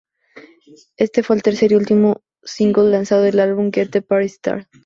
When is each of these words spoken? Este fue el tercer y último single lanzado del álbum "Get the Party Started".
Este 0.97 1.21
fue 1.21 1.35
el 1.35 1.43
tercer 1.43 1.73
y 1.73 1.75
último 1.75 2.23
single 2.41 2.89
lanzado 2.89 3.21
del 3.21 3.39
álbum 3.39 3.69
"Get 3.71 3.91
the 3.91 4.01
Party 4.01 4.29
Started". 4.29 4.65